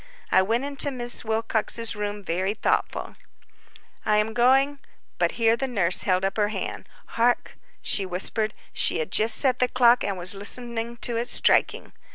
[0.31, 3.13] I went into Miss Wilcox's room very thoughtful.
[4.03, 4.79] "I am going—"
[5.19, 6.89] But here the nurse held up her hand.
[7.05, 11.93] "Hark," she whispered; she had just set the clock, and was listening to its striking.